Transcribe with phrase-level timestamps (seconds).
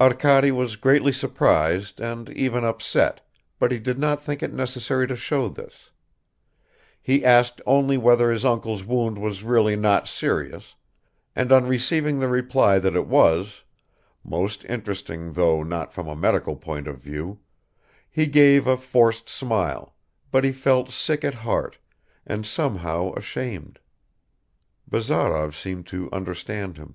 [0.00, 3.26] Arkady was greatly surprised and even upset,
[3.58, 5.90] but he did not think it necessary to show this;
[7.02, 10.76] he asked only whether his uncle's wound was really not serious,
[11.34, 13.62] and on receiving the reply that it was
[14.22, 17.40] most interesting, though not from a medical point of view
[18.08, 19.96] he gave a forced smile,
[20.30, 21.78] but he felt sick at heart
[22.24, 23.80] and somehow ashamed.
[24.86, 26.94] Bazarov seemed to understand him.